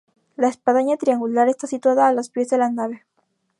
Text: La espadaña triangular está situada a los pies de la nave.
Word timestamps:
La 0.35 0.47
espadaña 0.47 0.97
triangular 0.97 1.47
está 1.47 1.67
situada 1.67 2.07
a 2.07 2.11
los 2.11 2.29
pies 2.31 2.49
de 2.49 2.57
la 2.57 2.71
nave. 2.71 3.05